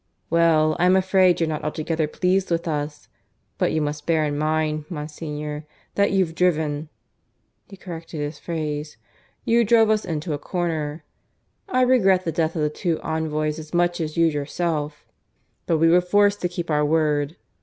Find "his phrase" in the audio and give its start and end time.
8.19-8.97